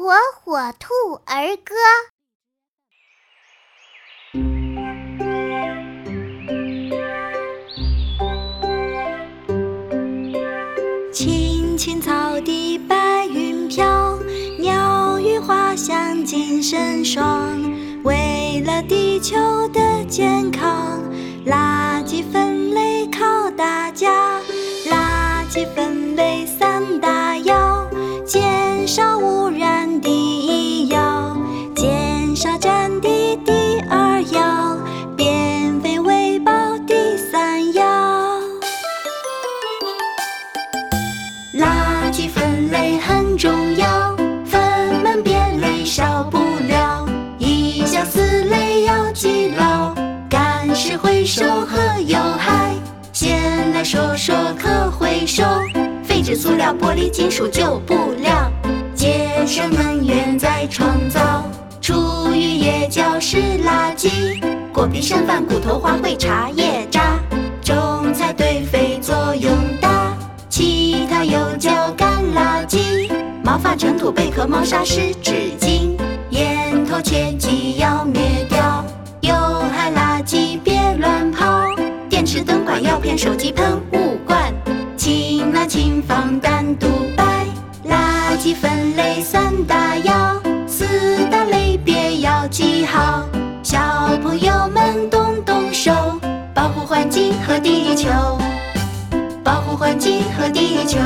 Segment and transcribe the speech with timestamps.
[0.00, 0.94] 火火兔
[1.26, 1.74] 儿歌。
[11.12, 14.18] 青青草地白云飘，
[14.58, 17.22] 鸟语花香精神爽。
[18.02, 19.36] 为了地球
[19.68, 20.99] 的健康，
[33.44, 34.76] 第二要，
[35.16, 36.52] 变废为宝
[36.86, 37.82] 第三要。
[41.54, 44.60] 垃圾分类很重要，分
[45.02, 47.06] 门别类少不了，
[47.38, 49.94] 一小四类要记牢，
[50.28, 52.74] 干湿回收和有害。
[53.12, 55.44] 先来说说可回收，
[56.02, 58.50] 废纸、塑料、玻璃、金属、旧布料，
[58.94, 61.44] 节省能源再创造。
[62.40, 63.36] 厨余也叫是
[63.66, 64.40] 垃圾，
[64.72, 67.20] 果皮、剩饭、骨头、花卉、茶叶渣，
[67.62, 70.16] 种菜堆肥作用大。
[70.48, 73.12] 其他又叫干垃圾，
[73.44, 75.98] 毛发、尘土、贝壳、猫砂、湿纸巾，
[76.30, 78.86] 烟头切记要灭掉。
[79.20, 79.34] 有
[79.70, 81.66] 害垃圾别乱抛，
[82.08, 84.09] 电池、灯管、药片、手机、喷雾。
[95.82, 95.90] 手，
[96.52, 98.10] 保护环境和地球。
[99.42, 100.98] 保护环境和地球。